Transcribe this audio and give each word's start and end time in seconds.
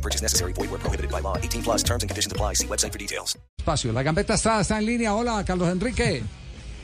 No 0.00 0.02
purchase 0.02 0.22
necessary. 0.22 0.54
Void 0.54 0.70
where 0.70 0.80
prohibited 0.80 1.10
by 1.10 1.20
law. 1.20 1.36
18 1.36 1.62
plus 1.62 1.82
terms 1.82 2.02
and 2.02 2.08
conditions 2.08 2.32
apply. 2.32 2.54
See 2.54 2.66
website 2.66 2.92
for 2.92 2.98
details. 2.98 3.36
Espacio. 3.58 3.92
La 3.92 4.02
gambeta 4.02 4.34
está, 4.34 4.60
está 4.60 4.78
en 4.78 4.86
línea. 4.86 5.14
Hola, 5.14 5.44
Carlos 5.44 5.68
Enrique. 5.68 6.22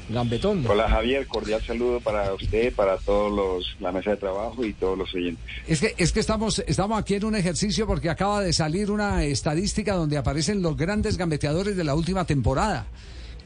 Gambetón. 0.08 0.64
Hola 0.68 0.88
Javier, 0.88 1.27
cordial 1.27 1.60
saludo 1.66 2.00
para 2.00 2.32
usted, 2.32 2.72
para 2.74 2.96
todos 2.98 3.32
los, 3.32 3.77
la 3.80 3.91
mesa 3.91 4.10
de 4.10 4.16
trabajo 4.18 4.64
y 4.64 4.72
todos 4.72 4.96
los 4.96 5.12
oyentes. 5.14 5.44
Es 5.66 5.80
que, 5.80 5.94
es 5.96 6.12
que 6.12 6.20
estamos, 6.20 6.60
estamos 6.64 6.96
aquí 6.96 7.14
en 7.14 7.24
un 7.24 7.34
ejercicio 7.34 7.88
porque 7.88 8.08
acaba 8.08 8.41
de 8.41 8.52
salir 8.52 8.92
una 8.92 9.24
estadística 9.24 9.94
donde 9.94 10.16
aparecen 10.16 10.62
los 10.62 10.77
grandes 10.77 11.16
gambeteadores 11.16 11.77
de 11.77 11.83
la 11.83 11.96
última 11.96 12.24
temporada. 12.24 12.86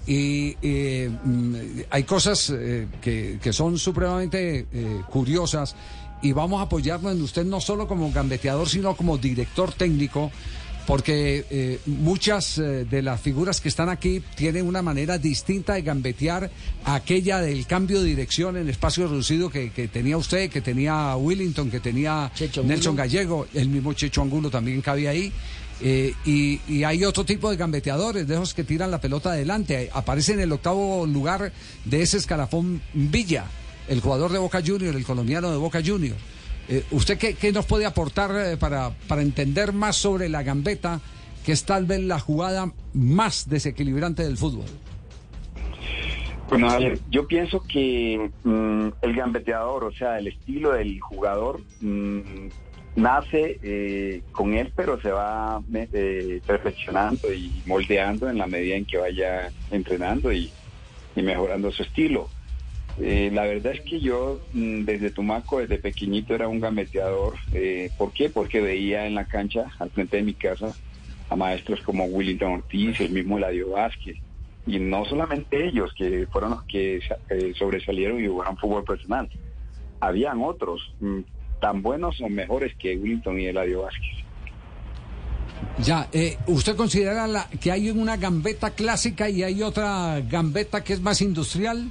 Y 0.07 0.57
eh, 0.61 1.09
mm, 1.25 1.55
hay 1.89 2.03
cosas 2.05 2.51
eh, 2.51 2.89
que, 3.01 3.39
que 3.41 3.53
son 3.55 3.79
supremamente 3.79 4.67
eh, 4.71 5.01
curiosas 5.09 5.75
y 6.23 6.33
vamos 6.33 6.61
a 6.61 6.65
apoyarnos 6.65 7.15
en 7.15 7.23
usted 7.23 7.45
no 7.45 7.61
solo 7.61 7.87
como 7.87 8.11
gambeteador, 8.13 8.69
sino 8.69 8.95
como 8.97 9.19
director 9.19 9.73
técnico 9.73 10.31
porque 10.87 11.47
eh, 11.51 11.79
muchas 11.87 12.59
eh, 12.59 12.85
de 12.85 13.03
las 13.03 13.21
figuras 13.21 13.61
que 13.61 13.69
están 13.69 13.89
aquí 13.89 14.23
tienen 14.35 14.67
una 14.67 14.83
manera 14.83 15.19
distinta 15.19 15.75
de 15.75 15.83
gambetear 15.83 16.51
aquella 16.85 17.39
del 17.41 17.65
cambio 17.67 18.01
de 18.01 18.09
dirección 18.09 18.57
en 18.57 18.69
espacio 18.69 19.07
reducido 19.07 19.51
que, 19.51 19.71
que 19.71 19.87
tenía 19.87 20.17
usted, 20.17 20.51
que 20.51 20.61
tenía 20.61 21.15
Willington, 21.17 21.71
que 21.71 21.79
tenía 21.79 22.33
Nelson. 22.65 22.97
Gallego, 22.97 23.47
el 23.55 23.69
mismo 23.69 23.93
Checho 23.93 24.23
Angulo 24.23 24.51
también 24.51 24.81
cabía 24.81 25.11
ahí. 25.11 25.33
Eh, 25.83 26.13
y, 26.27 26.61
y 26.69 26.85
hay 26.85 27.05
otro 27.05 27.25
tipo 27.25 27.51
de 27.51 27.57
gambeteadores, 27.57 28.27
de 28.27 28.35
esos 28.35 28.53
que 28.53 28.65
tiran 28.65 28.91
la 28.91 29.01
pelota 29.01 29.31
adelante. 29.31 29.91
Aparece 29.93 30.33
en 30.33 30.41
el 30.41 30.53
octavo 30.53 31.07
lugar 31.07 31.53
de 31.85 32.03
ese 32.03 32.17
escalafón 32.17 32.83
Villa, 32.93 33.45
el 33.91 34.01
jugador 34.01 34.31
de 34.31 34.39
Boca 34.39 34.63
Junior, 34.65 34.95
el 34.95 35.05
colombiano 35.05 35.51
de 35.51 35.57
Boca 35.59 35.83
Junior. 35.85 36.17
Eh, 36.69 36.85
¿Usted 36.93 37.19
qué, 37.19 37.53
nos 37.53 37.67
puede 37.67 37.85
aportar 37.85 38.31
eh, 38.37 38.57
para, 38.57 38.91
para 39.09 39.21
entender 39.21 39.73
más 39.73 39.97
sobre 39.97 40.29
la 40.29 40.45
gambeta, 40.45 41.01
que 41.45 41.51
es 41.51 41.65
tal 41.65 41.87
vez 41.87 42.01
la 42.01 42.21
jugada 42.21 42.73
más 42.95 43.49
desequilibrante 43.51 44.23
del 44.23 44.37
fútbol? 44.37 44.67
Bueno, 46.49 46.71
Javier, 46.71 47.01
yo 47.11 47.27
pienso 47.27 47.65
que 47.65 48.31
mm, 48.45 48.89
el 49.03 49.15
gambeteador, 49.15 49.85
o 49.85 49.93
sea, 49.93 50.21
el 50.21 50.29
estilo 50.29 50.73
del 50.73 51.01
jugador, 51.01 51.61
mm, 51.81 52.21
nace 52.95 53.59
eh, 53.61 54.23
con 54.31 54.55
él, 54.55 54.73
pero 54.77 55.01
se 55.01 55.11
va 55.11 55.61
eh, 55.73 56.41
perfeccionando 56.47 57.33
y 57.33 57.51
moldeando 57.67 58.31
en 58.31 58.39
la 58.39 58.47
medida 58.47 58.77
en 58.77 58.85
que 58.85 58.99
vaya 58.99 59.51
entrenando 59.73 60.33
y, 60.33 60.49
y 61.17 61.23
mejorando 61.23 61.73
su 61.73 61.83
estilo. 61.83 62.29
Eh, 63.03 63.31
la 63.33 63.45
verdad 63.45 63.73
es 63.73 63.81
que 63.81 63.99
yo 64.01 64.41
mm, 64.53 64.83
desde 64.85 65.11
Tumaco, 65.11 65.59
desde 65.61 65.79
pequeñito, 65.79 66.35
era 66.35 66.49
un 66.49 66.61
gambeteador. 66.61 67.35
Eh, 67.55 67.91
¿Por 67.97 68.13
qué? 68.13 68.29
Porque 68.29 68.61
veía 68.61 69.07
en 69.07 69.15
la 69.15 69.25
cancha, 69.25 69.67
al 69.79 69.91
frente 69.91 70.19
de 70.19 70.23
mi 70.23 70.35
casa, 70.35 70.75
a 71.31 71.37
maestros 71.37 71.81
como 71.81 72.05
Willington 72.05 72.53
Ortiz, 72.53 73.01
el 73.01 73.11
mismo 73.13 73.39
Eladio 73.39 73.71
Vázquez. 73.71 74.17
Y 74.67 74.79
no 74.79 75.05
solamente 75.07 75.67
ellos, 75.67 75.93
que 75.97 76.27
fueron 76.31 76.51
los 76.51 76.63
que 76.65 77.01
sobresalieron 77.59 78.23
y 78.23 78.29
jugaron 78.29 78.57
fútbol 78.59 78.85
profesional. 78.85 79.29
Habían 80.01 80.43
otros 80.43 80.81
mm, 81.01 81.21
tan 81.61 81.81
buenos 81.83 82.21
o 82.21 82.29
mejores 82.29 82.75
que 82.79 82.97
Willington 82.97 83.41
y 83.41 83.47
Eladio 83.47 83.83
Vázquez. 83.83 84.17
Ya, 85.83 86.09
eh, 86.13 86.37
¿usted 86.47 86.77
considera 86.77 87.27
la- 87.27 87.49
que 87.61 87.73
hay 87.73 87.91
una 87.91 88.17
gambeta 88.19 88.71
clásica 88.71 89.31
y 89.31 89.43
hay 89.43 89.63
otra 89.63 90.21
gambeta 90.21 90.85
que 90.85 90.93
es 90.93 91.01
más 91.01 91.23
industrial? 91.23 91.91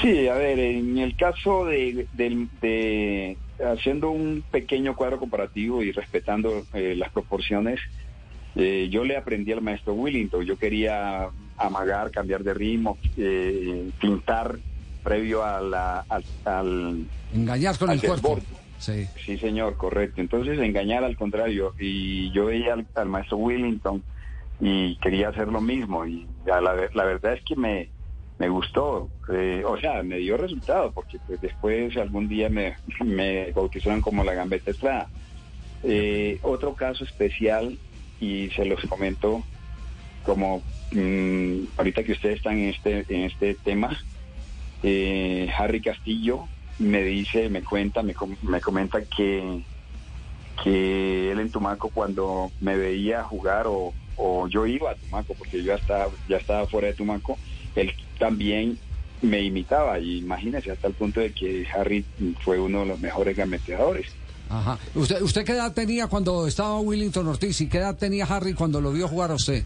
Sí, 0.00 0.28
a 0.28 0.34
ver, 0.34 0.58
en 0.58 0.98
el 0.98 1.16
caso 1.16 1.64
de, 1.64 2.06
del- 2.12 2.48
de- 2.60 3.36
haciendo 3.64 4.10
un 4.10 4.44
pequeño 4.50 4.94
cuadro 4.94 5.18
comparativo 5.18 5.82
y 5.82 5.90
respetando 5.92 6.66
eh, 6.72 6.94
las 6.96 7.10
proporciones, 7.10 7.80
eh, 8.54 8.88
yo 8.90 9.04
le 9.04 9.16
aprendí 9.16 9.52
al 9.52 9.60
maestro 9.62 9.94
Willington. 9.94 10.44
Yo 10.44 10.56
quería 10.56 11.28
amagar, 11.56 12.10
cambiar 12.10 12.42
de 12.44 12.54
ritmo, 12.54 12.98
eh, 13.16 13.90
pintar 14.00 14.58
previo 15.02 15.44
a 15.44 15.60
la, 15.60 16.00
al, 16.08 16.24
al- 16.44 17.06
Engañar 17.34 17.76
con 17.78 17.90
al 17.90 17.96
el 17.96 18.02
cuerpo. 18.02 18.38
Sí. 18.78 19.06
Sí, 19.24 19.36
señor, 19.38 19.76
correcto. 19.76 20.20
Entonces, 20.20 20.58
engañar 20.60 21.02
al 21.02 21.16
contrario. 21.16 21.74
Y 21.78 22.30
yo 22.32 22.46
veía 22.46 22.74
al, 22.74 22.86
al 22.94 23.08
maestro 23.08 23.38
Willington 23.38 24.02
y 24.60 24.96
quería 24.96 25.28
hacer 25.30 25.48
lo 25.48 25.60
mismo. 25.60 26.06
Y 26.06 26.26
la, 26.46 26.60
la 26.60 27.04
verdad 27.04 27.32
es 27.34 27.42
que 27.44 27.56
me, 27.56 27.90
me 28.38 28.48
gustó. 28.48 29.10
Eh, 29.32 29.62
o 29.66 29.76
sea, 29.78 30.02
me 30.02 30.18
dio 30.18 30.36
resultado, 30.36 30.92
porque 30.92 31.18
pues, 31.26 31.40
después 31.40 31.96
algún 31.96 32.28
día 32.28 32.48
me, 32.48 32.76
me 33.04 33.52
bautizaron 33.52 34.00
como 34.00 34.24
la 34.24 34.34
gambeta 34.34 34.70
estrada. 34.70 35.10
Eh, 35.82 36.38
otro 36.42 36.74
caso 36.74 37.04
especial, 37.04 37.78
y 38.18 38.50
se 38.50 38.64
los 38.64 38.80
comento 38.86 39.46
como 40.22 40.64
mm, 40.90 41.64
ahorita 41.76 42.02
que 42.02 42.12
ustedes 42.12 42.36
están 42.36 42.58
en 42.58 42.70
este, 42.70 43.04
en 43.08 43.22
este 43.24 43.54
tema, 43.56 43.98
eh, 44.82 45.50
Harry 45.56 45.80
Castillo 45.80 46.50
me 46.78 47.02
dice, 47.02 47.48
me 47.48 47.64
cuenta, 47.64 48.02
me, 48.02 48.14
com- 48.14 48.36
me 48.42 48.60
comenta 48.60 49.04
que, 49.06 49.64
que 50.62 51.30
él 51.32 51.40
en 51.40 51.50
Tumaco 51.50 51.90
cuando 51.90 52.52
me 52.60 52.76
veía 52.76 53.24
jugar 53.24 53.66
o, 53.66 53.94
o 54.14 54.48
yo 54.48 54.66
iba 54.66 54.90
a 54.90 54.96
Tumaco, 54.96 55.34
porque 55.34 55.58
yo 55.58 55.64
ya 55.64 55.74
estaba, 55.74 56.12
ya 56.26 56.36
estaba 56.36 56.66
fuera 56.68 56.88
de 56.88 56.94
Tumaco, 56.94 57.40
él 57.76 57.92
también 58.18 58.78
me 59.22 59.42
imitaba 59.42 59.98
y 59.98 60.18
imagínese 60.18 60.70
hasta 60.70 60.86
el 60.88 60.94
punto 60.94 61.20
de 61.20 61.32
que 61.32 61.66
Harry 61.74 62.04
fue 62.44 62.58
uno 62.60 62.80
de 62.80 62.86
los 62.86 63.00
mejores 63.00 63.36
gambeteadores. 63.36 64.06
Ajá. 64.50 64.78
¿Usted, 64.94 65.20
¿Usted 65.22 65.44
qué 65.44 65.52
edad 65.52 65.72
tenía 65.74 66.06
cuando 66.06 66.46
estaba 66.46 66.78
Willington 66.80 67.26
Ortiz 67.26 67.60
y 67.60 67.66
qué 67.68 67.78
edad 67.78 67.96
tenía 67.96 68.24
Harry 68.24 68.54
cuando 68.54 68.80
lo 68.80 68.92
vio 68.92 69.06
jugar 69.08 69.30
a 69.30 69.34
usted? 69.34 69.64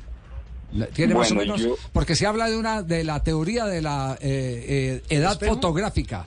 ¿Tiene 0.94 1.14
más 1.14 1.30
o 1.30 1.34
Bueno, 1.34 1.54
menos? 1.54 1.66
yo- 1.66 1.76
Porque 1.92 2.16
se 2.16 2.26
habla 2.26 2.48
de 2.48 2.56
una 2.56 2.82
de 2.82 3.04
la 3.04 3.22
teoría 3.22 3.66
de 3.66 3.82
la 3.82 4.16
eh, 4.20 5.02
eh, 5.08 5.16
edad 5.16 5.38
fotográfica. 5.38 6.24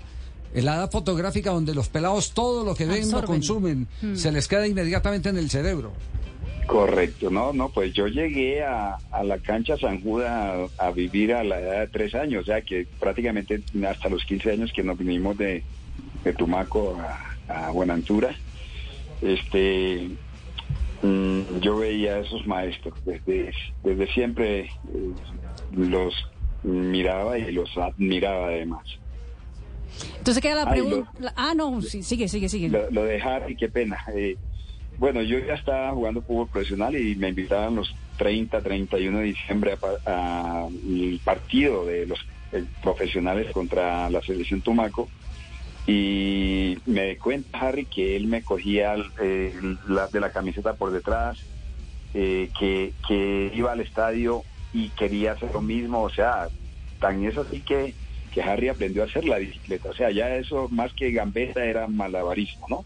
La 0.53 0.75
edad 0.75 0.91
fotográfica 0.91 1.49
donde 1.51 1.73
los 1.75 1.89
pelados 1.89 2.31
todo 2.31 2.63
lo 2.63 2.75
que 2.75 2.85
ven 2.85 3.11
lo 3.11 3.23
consumen, 3.25 3.87
se 4.13 4.31
les 4.31 4.47
queda 4.47 4.65
inmediatamente 4.67 5.27
en 5.29 5.37
el 5.37 5.49
cerebro. 5.49 5.91
Correcto, 6.67 7.29
no, 7.29 7.53
no, 7.53 7.69
pues 7.69 7.93
yo 7.93 8.07
llegué 8.07 8.63
a, 8.63 8.97
a 9.11 9.23
la 9.23 9.37
cancha 9.37 9.77
San 9.77 10.01
Judas 10.01 10.71
a, 10.79 10.87
a 10.87 10.91
vivir 10.91 11.33
a 11.33 11.43
la 11.43 11.59
edad 11.59 11.79
de 11.81 11.87
tres 11.87 12.15
años, 12.15 12.43
o 12.43 12.45
sea 12.45 12.61
que 12.61 12.87
prácticamente 12.99 13.61
hasta 13.87 14.09
los 14.09 14.25
15 14.25 14.51
años 14.51 14.73
que 14.73 14.83
nos 14.83 14.97
vinimos 14.97 15.37
de, 15.37 15.63
de 16.23 16.33
Tumaco 16.33 16.97
a, 17.47 17.67
a 17.67 17.71
Buenaventura, 17.71 18.35
este, 19.21 20.09
mm, 21.03 21.59
yo 21.61 21.77
veía 21.77 22.15
a 22.15 22.19
esos 22.19 22.47
maestros, 22.47 22.93
desde, 23.05 23.51
desde 23.83 24.07
siempre 24.13 24.61
eh, 24.61 24.69
los 25.71 26.13
miraba 26.63 27.37
y 27.37 27.51
los 27.51 27.77
admiraba 27.77 28.47
además. 28.47 28.85
Entonces 30.17 30.41
queda 30.41 30.65
la 30.65 30.71
pregunta. 30.71 31.11
Ah, 31.35 31.53
no, 31.55 31.81
sí, 31.81 32.01
sigue, 32.01 32.27
sigue, 32.27 32.49
sigue. 32.49 32.69
Lo, 32.69 32.89
lo 32.89 33.03
de 33.03 33.21
Harry, 33.21 33.55
qué 33.55 33.69
pena. 33.69 33.97
Eh, 34.13 34.35
bueno, 34.97 35.21
yo 35.21 35.39
ya 35.39 35.53
estaba 35.55 35.91
jugando 35.91 36.21
fútbol 36.23 36.49
profesional 36.49 36.95
y 36.95 37.15
me 37.15 37.29
invitaban 37.29 37.75
los 37.75 37.95
30, 38.17 38.61
31 38.61 39.19
de 39.19 39.25
diciembre 39.25 39.73
a, 39.73 39.77
pa- 39.77 39.99
a 40.05 40.67
el 40.87 41.21
partido 41.23 41.85
de 41.85 42.05
los 42.05 42.19
profesionales 42.81 43.51
contra 43.53 44.09
la 44.09 44.21
selección 44.21 44.61
Tumaco. 44.61 45.09
Y 45.87 46.77
me 46.85 47.17
cuenta 47.17 47.59
Harry 47.59 47.85
que 47.85 48.15
él 48.15 48.27
me 48.27 48.43
cogía 48.43 48.95
eh, 49.21 49.53
la, 49.87 50.07
de 50.07 50.19
la 50.19 50.31
camiseta 50.31 50.75
por 50.75 50.91
detrás, 50.91 51.37
eh, 52.13 52.49
que, 52.57 52.93
que 53.07 53.51
iba 53.53 53.71
al 53.71 53.81
estadio 53.81 54.45
y 54.71 54.89
quería 54.91 55.33
hacer 55.33 55.51
lo 55.53 55.61
mismo. 55.61 56.01
O 56.01 56.09
sea, 56.09 56.49
tan 56.99 57.23
es 57.23 57.37
así 57.37 57.61
que, 57.61 57.95
que 58.31 58.41
Harry 58.41 58.69
aprendió 58.69 59.03
a 59.03 59.05
hacer 59.05 59.25
la 59.25 59.37
bicicleta. 59.37 59.89
O 59.89 59.93
sea, 59.93 60.09
ya 60.11 60.35
eso 60.35 60.67
más 60.69 60.91
que 60.95 61.11
gambeta 61.11 61.63
era 61.63 61.87
malabarismo, 61.87 62.65
¿no? 62.69 62.85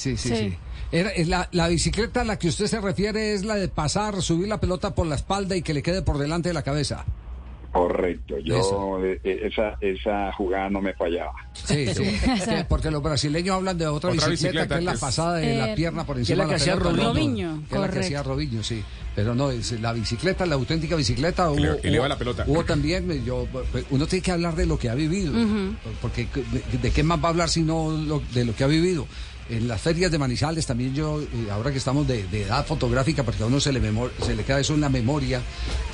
Sí, 0.00 0.16
sí, 0.16 0.28
Sí. 0.28 0.36
sí. 0.36 0.56
Era- 0.92 1.10
es 1.10 1.28
la, 1.28 1.48
la 1.52 1.68
bicicleta 1.68 2.20
a 2.20 2.24
la 2.24 2.38
que 2.38 2.48
usted 2.48 2.66
se 2.66 2.80
refiere 2.80 3.32
es 3.34 3.44
la 3.44 3.54
de 3.56 3.68
pasar, 3.68 4.20
subir 4.22 4.48
la 4.48 4.60
pelota 4.60 4.94
por 4.94 5.06
la 5.06 5.14
espalda 5.16 5.56
y 5.56 5.62
que 5.62 5.74
le 5.74 5.82
quede 5.82 6.02
por 6.02 6.18
delante 6.18 6.48
de 6.50 6.54
la 6.54 6.62
cabeza. 6.62 7.04
Correcto, 7.72 8.38
yo 8.38 9.04
eh, 9.04 9.20
eh, 9.24 9.50
esa, 9.50 9.76
esa 9.80 10.32
jugada 10.34 10.70
no 10.70 10.80
me 10.80 10.94
fallaba. 10.94 11.32
Sí, 11.54 11.86
sí. 11.94 12.04
Que- 12.44 12.64
Porque 12.68 12.88
los 12.92 13.02
brasileños 13.02 13.56
hablan 13.56 13.76
de 13.76 13.88
otra, 13.88 14.10
Otra 14.10 14.28
bicicleta, 14.28 14.60
bicicleta 14.62 14.74
que 14.76 14.78
es 14.78 14.84
la 14.84 14.94
pasada 15.06 15.34
de 15.38 15.56
la 15.58 15.72
Eh, 15.72 15.74
pierna 15.74 16.06
por 16.06 16.16
encima 16.18 16.38
la 16.38 16.44
de 16.44 16.50
que 16.50 16.54
hacía 16.56 16.76
pelota, 16.76 16.96
¿no? 16.96 17.02
Robinho. 17.08 17.62
Que 17.68 17.74
es 17.74 17.80
la 17.80 17.90
que 17.90 17.98
hacía 17.98 18.22
Robinho, 18.22 18.62
sí. 18.62 18.84
Pero 19.16 19.34
no, 19.34 19.50
es 19.50 19.72
la 19.80 19.92
bicicleta, 19.92 20.46
la 20.46 20.54
auténtica 20.54 20.94
bicicleta. 20.94 21.50
Hubo- 21.50 21.78
eleva 21.82 22.06
la 22.06 22.16
pelota. 22.18 22.44
Hubo 22.46 22.64
también, 22.64 23.24
yo, 23.24 23.48
uno 23.90 24.06
tiene 24.06 24.22
que 24.22 24.30
hablar 24.30 24.54
de 24.54 24.66
lo 24.66 24.78
que 24.78 24.88
ha 24.88 24.94
vivido. 24.94 25.32
Porque 26.00 26.28
de, 26.72 26.78
de 26.78 26.90
qué 26.92 27.02
más 27.02 27.18
va 27.20 27.26
a 27.26 27.30
hablar 27.30 27.48
si 27.48 27.62
no 27.62 27.90
lo- 27.90 28.22
de 28.32 28.44
lo 28.44 28.54
que 28.54 28.62
ha 28.62 28.68
vivido. 28.68 29.06
En 29.50 29.68
las 29.68 29.80
ferias 29.80 30.10
de 30.10 30.18
Manizales 30.18 30.64
también 30.66 30.94
yo, 30.94 31.20
eh, 31.20 31.26
ahora 31.52 31.70
que 31.70 31.76
estamos 31.78 32.06
de, 32.08 32.26
de 32.28 32.42
edad 32.44 32.64
fotográfica, 32.66 33.22
porque 33.24 33.42
a 33.42 33.46
uno 33.46 33.60
se 33.60 33.72
le, 33.72 33.80
memor- 33.82 34.10
se 34.24 34.34
le 34.34 34.42
queda 34.42 34.60
eso 34.60 34.72
en 34.74 34.80
la 34.80 34.88
memoria, 34.88 35.42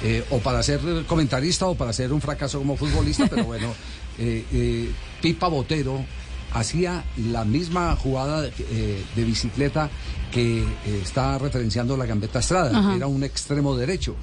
eh, 0.04 0.24
o 0.30 0.38
para 0.38 0.62
ser 0.62 0.80
comentarista 1.06 1.66
o 1.66 1.74
para 1.74 1.92
ser 1.92 2.12
un 2.12 2.20
fracaso 2.20 2.58
como 2.58 2.76
futbolista, 2.76 3.26
pero 3.28 3.44
bueno, 3.44 3.74
eh, 4.18 4.90
Pipa 5.20 5.48
Botero 5.48 6.04
hacía 6.52 7.04
la 7.16 7.44
misma 7.44 7.96
jugada 7.96 8.42
de 8.42 9.24
bicicleta 9.24 9.88
que 10.32 10.64
está 11.02 11.38
referenciando 11.38 11.96
la 11.96 12.06
Gambetta 12.06 12.38
Estrada, 12.38 12.76
Ajá. 12.78 12.94
era 12.96 13.06
un 13.08 13.22
extremo 13.24 13.76
derecho. 13.76 14.14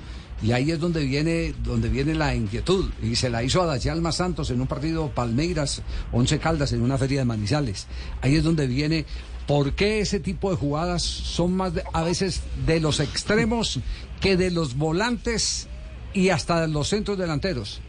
Y 0.41 0.51
ahí 0.51 0.71
es 0.71 0.79
donde 0.79 1.03
viene, 1.03 1.53
donde 1.63 1.89
viene 1.89 2.13
la 2.13 2.35
inquietud. 2.35 2.89
Y 3.01 3.15
se 3.15 3.29
la 3.29 3.43
hizo 3.43 3.61
a 3.61 3.65
Dayalma 3.65 4.11
Santos 4.11 4.51
en 4.51 4.61
un 4.61 4.67
partido 4.67 5.09
Palmeiras, 5.09 5.81
Once 6.11 6.37
Caldas, 6.39 6.73
en 6.73 6.81
una 6.81 6.97
feria 6.97 7.19
de 7.19 7.25
Manizales. 7.25 7.87
Ahí 8.21 8.35
es 8.35 8.43
donde 8.43 8.67
viene 8.67 9.05
por 9.47 9.73
qué 9.73 9.99
ese 10.01 10.19
tipo 10.19 10.51
de 10.51 10.57
jugadas 10.57 11.01
son 11.01 11.53
más 11.53 11.73
a 11.93 12.03
veces 12.03 12.41
de 12.65 12.79
los 12.79 12.99
extremos 12.99 13.79
que 14.21 14.37
de 14.37 14.51
los 14.51 14.75
volantes 14.75 15.67
y 16.13 16.29
hasta 16.29 16.61
de 16.61 16.67
los 16.67 16.89
centros 16.89 17.17
delanteros. 17.17 17.81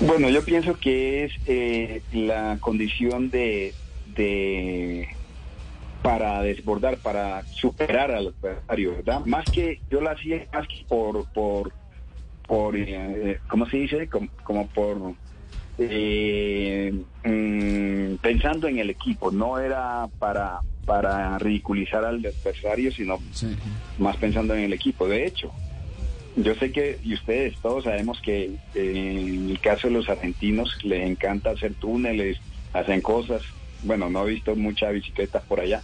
Bueno, 0.00 0.28
yo 0.30 0.42
pienso 0.44 0.78
que 0.78 1.24
es 1.24 1.32
eh, 1.46 2.02
la 2.12 2.58
condición 2.60 3.30
de 3.30 3.74
para 6.10 6.42
desbordar, 6.42 6.96
para 6.96 7.44
superar 7.46 8.10
al 8.10 8.34
adversario, 8.42 8.96
¿verdad? 8.96 9.20
Más 9.26 9.44
que 9.44 9.80
yo 9.88 10.00
la 10.00 10.10
hacía 10.10 10.44
más 10.52 10.66
que 10.66 10.84
por 10.88 11.24
por 11.32 11.72
por 12.48 12.76
eh, 12.76 13.38
¿cómo 13.46 13.64
se 13.66 13.76
dice? 13.76 14.08
Como, 14.08 14.26
como 14.42 14.66
por 14.66 15.14
eh, 15.78 16.92
mm, 17.24 18.16
pensando 18.16 18.66
en 18.66 18.80
el 18.80 18.90
equipo, 18.90 19.30
no 19.30 19.60
era 19.60 20.08
para 20.18 20.58
para 20.84 21.38
ridiculizar 21.38 22.04
al 22.04 22.16
adversario, 22.16 22.90
sino 22.90 23.18
más 23.98 24.16
pensando 24.16 24.56
en 24.56 24.64
el 24.64 24.72
equipo. 24.72 25.06
De 25.06 25.24
hecho, 25.24 25.52
yo 26.34 26.56
sé 26.56 26.72
que, 26.72 26.98
y 27.04 27.14
ustedes 27.14 27.56
todos 27.62 27.84
sabemos 27.84 28.20
que 28.20 28.56
eh, 28.74 29.24
en 29.28 29.50
el 29.50 29.60
caso 29.60 29.86
de 29.86 29.94
los 29.94 30.08
argentinos 30.08 30.76
les 30.82 31.08
encanta 31.08 31.50
hacer 31.50 31.74
túneles, 31.74 32.38
hacen 32.72 33.00
cosas. 33.00 33.42
Bueno, 33.84 34.10
no 34.10 34.26
he 34.26 34.30
visto 34.30 34.56
muchas 34.56 34.92
bicicletas 34.92 35.44
por 35.44 35.60
allá, 35.60 35.82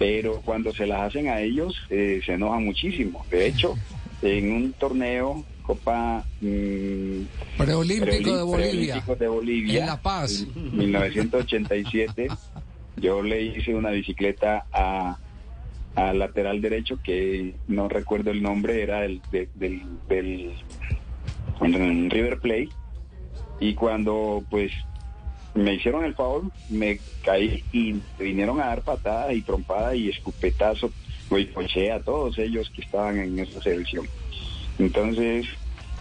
pero 0.00 0.40
cuando 0.40 0.72
se 0.72 0.86
las 0.86 1.02
hacen 1.02 1.28
a 1.28 1.40
ellos 1.40 1.76
eh, 1.90 2.22
se 2.24 2.32
enojan 2.32 2.64
muchísimo. 2.64 3.22
De 3.30 3.46
hecho, 3.46 3.74
en 4.22 4.50
un 4.50 4.72
torneo, 4.72 5.44
Copa 5.62 6.24
mm, 6.40 7.58
Preolímpico 7.58 8.34
de 8.38 8.42
Bolivia. 8.42 8.94
Preolímpico 8.94 9.16
de 9.16 9.28
Bolivia, 9.28 9.80
En 9.80 9.86
La 9.86 10.00
Paz. 10.00 10.46
en 10.56 10.76
1987, 10.78 12.28
yo 12.96 13.22
le 13.22 13.42
hice 13.42 13.74
una 13.74 13.90
bicicleta 13.90 14.64
a 14.72 15.18
al 15.96 16.18
lateral 16.20 16.62
derecho 16.62 16.98
que 17.02 17.54
no 17.68 17.88
recuerdo 17.88 18.30
el 18.30 18.42
nombre, 18.42 18.80
era 18.82 19.04
el 19.04 19.20
de- 19.32 19.48
del, 19.56 19.82
del 20.08 20.52
en 21.60 22.08
River 22.08 22.38
Plate 22.38 22.68
y 23.60 23.74
cuando 23.74 24.42
pues 24.48 24.72
me 25.54 25.74
hicieron 25.74 26.04
el 26.04 26.14
favor, 26.14 26.44
me 26.68 27.00
caí 27.24 27.64
y 27.72 27.96
vinieron 28.18 28.60
a 28.60 28.66
dar 28.66 28.82
patadas 28.82 29.34
y 29.34 29.42
trompadas 29.42 29.96
y 29.96 30.08
escupetazo, 30.08 30.90
y 31.30 31.46
coché 31.46 31.92
a 31.92 32.00
todos 32.00 32.38
ellos 32.38 32.70
que 32.70 32.82
estaban 32.82 33.18
en 33.18 33.38
esa 33.38 33.62
selección. 33.62 34.06
Entonces, 34.78 35.46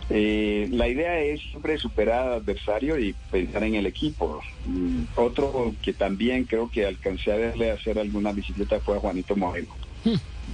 eh, 0.09 0.67
la 0.71 0.87
idea 0.87 1.19
es 1.19 1.41
siempre 1.41 1.77
superar 1.77 2.27
al 2.27 2.33
adversario 2.33 2.97
y 2.97 3.13
pensar 3.31 3.63
en 3.63 3.75
el 3.75 3.85
equipo. 3.85 4.41
Mm, 4.65 5.03
Otro 5.15 5.73
que 5.83 5.93
también 5.93 6.45
creo 6.45 6.69
que 6.69 6.85
alcancé 6.85 7.31
a 7.31 7.35
verle 7.35 7.71
hacer 7.71 7.99
alguna 7.99 8.31
bicicleta 8.31 8.79
fue 8.79 8.97
a 8.97 8.99
Juanito 8.99 9.35
Moreno. 9.35 9.69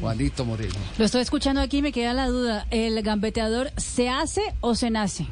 Juanito 0.01 0.43
Moreno. 0.43 0.73
Lo 0.97 1.05
estoy 1.05 1.21
escuchando 1.21 1.61
aquí 1.61 1.77
y 1.77 1.81
me 1.81 1.93
queda 1.93 2.13
la 2.13 2.27
duda. 2.27 2.67
¿El 2.69 3.01
gambeteador 3.01 3.71
se 3.77 4.09
hace 4.09 4.41
o 4.59 4.75
se 4.75 4.89
nace? 4.89 5.25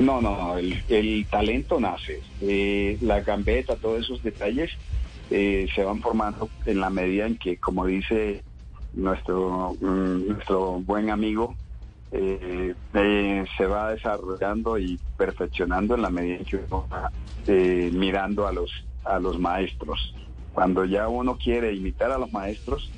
No, 0.00 0.18
no, 0.22 0.34
no, 0.34 0.56
el, 0.56 0.82
el 0.88 1.26
talento 1.30 1.78
nace. 1.78 2.20
Eh, 2.40 2.96
la 3.02 3.20
gambeta, 3.20 3.76
todos 3.76 4.00
esos 4.00 4.22
detalles 4.22 4.70
eh, 5.30 5.68
se 5.74 5.84
van 5.84 6.00
formando 6.00 6.48
en 6.64 6.80
la 6.80 6.88
medida 6.88 7.26
en 7.26 7.36
que, 7.36 7.58
como 7.58 7.84
dice 7.84 8.42
nuestro, 8.94 9.76
mm, 9.78 10.26
nuestro 10.28 10.80
buen 10.80 11.10
amigo, 11.10 11.54
eh, 12.12 12.74
se 13.58 13.66
va 13.66 13.90
desarrollando 13.90 14.78
y 14.78 14.98
perfeccionando 15.18 15.94
en 15.96 16.02
la 16.02 16.08
medida 16.08 16.36
en 16.36 16.44
que 16.46 16.56
uno 16.56 16.86
va 16.90 17.12
mirando 17.46 18.46
a 18.46 18.52
los, 18.52 18.70
a 19.04 19.18
los 19.18 19.38
maestros. 19.38 20.14
Cuando 20.54 20.86
ya 20.86 21.08
uno 21.08 21.36
quiere 21.36 21.74
imitar 21.74 22.10
a 22.10 22.16
los 22.18 22.32
maestros, 22.32 22.90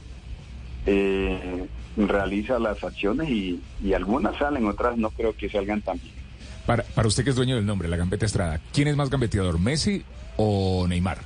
realiza 1.97 2.61
las 2.61 2.83
acciones 2.85 3.29
y, 3.29 3.61
y 3.83 3.93
algunas 3.93 4.37
salen, 4.37 4.67
otras 4.67 4.97
no 4.97 5.11
creo 5.11 5.37
que 5.37 5.51
salgan 5.51 5.83
tan 5.83 5.99
bien. 5.99 6.22
Para, 6.67 6.83
para 6.83 7.09
usted 7.09 7.25
que 7.25 7.31
es 7.31 7.37
dueño 7.37 7.57
del 7.57 7.67
nombre, 7.67 7.89
la 7.89 7.97
Gambeta 7.97 8.27
Estrada, 8.27 8.61
¿quién 8.73 8.89
es 8.89 8.97
más 8.97 9.11
gambeteador, 9.11 9.59
Messi 9.59 10.05
o 10.37 10.87
Neymar? 10.87 11.19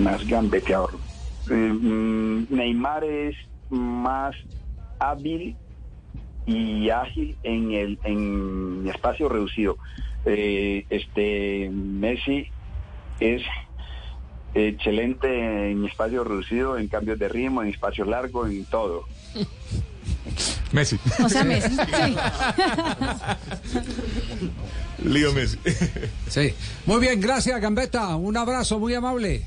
más 0.00 0.26
gambeteador. 0.26 0.98
Eh, 1.50 1.54
mm, 1.54 2.46
Neymar 2.50 3.04
es 3.04 3.36
más 3.68 4.34
hábil 4.98 5.56
y 6.46 6.90
ágil 6.90 7.36
en 7.42 7.72
el 7.72 7.98
en 8.04 8.88
espacio 8.88 9.28
reducido. 9.28 9.76
Eh, 10.24 10.84
este 10.90 11.70
Messi 11.70 12.48
es 13.20 13.42
excelente 14.54 15.70
en 15.70 15.84
espacio 15.84 16.24
reducido, 16.24 16.76
en 16.76 16.88
cambios 16.88 17.18
de 17.18 17.28
ritmo, 17.28 17.62
en 17.62 17.68
espacio 17.68 18.04
largo, 18.04 18.46
en 18.46 18.64
todo. 18.64 19.04
Messi. 20.72 20.98
O 21.22 21.28
sea, 21.28 21.44
Messi. 21.44 21.76
Sí. 21.76 22.16
Lío 25.04 25.32
Messi. 25.32 25.58
Sí. 26.28 26.54
Muy 26.86 27.00
bien, 27.00 27.20
gracias, 27.20 27.60
Gambetta. 27.60 28.16
Un 28.16 28.36
abrazo 28.36 28.78
muy 28.78 28.94
amable. 28.94 29.46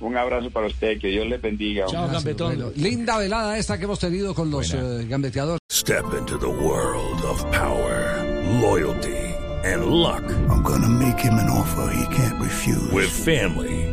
Un 0.00 0.16
abrazo 0.16 0.50
para 0.50 0.68
usted, 0.68 1.00
que 1.00 1.08
Dios 1.08 1.26
le 1.26 1.38
bendiga. 1.38 1.86
Gracias, 1.90 2.36
bueno, 2.36 2.70
linda 2.76 3.18
velada 3.18 3.58
esta 3.58 3.78
que 3.78 3.84
hemos 3.84 3.98
tenido 3.98 4.32
con 4.32 4.50
los 4.50 4.72
eh, 4.72 5.06
gambeteadores. 5.08 5.58
Step 5.72 6.04
into 6.16 6.38
the 6.38 6.46
world 6.46 7.24
of 7.24 7.42
power, 7.50 8.22
loyalty, 8.60 9.34
and 9.64 9.86
luck. 9.86 10.22
I'm 10.48 10.62
gonna 10.62 10.88
make 10.88 11.18
him 11.18 11.34
an 11.34 11.48
offer 11.50 11.90
he 11.92 12.06
can't 12.14 12.40
refuse. 12.40 12.92
With 12.92 13.08
family, 13.08 13.92